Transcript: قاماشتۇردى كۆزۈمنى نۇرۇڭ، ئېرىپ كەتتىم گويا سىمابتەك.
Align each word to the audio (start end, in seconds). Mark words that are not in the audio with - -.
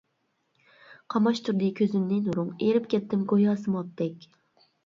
قاماشتۇردى 1.15 1.69
كۆزۈمنى 1.81 2.19
نۇرۇڭ، 2.31 2.49
ئېرىپ 2.69 2.91
كەتتىم 2.95 3.29
گويا 3.35 3.57
سىمابتەك. 3.67 4.29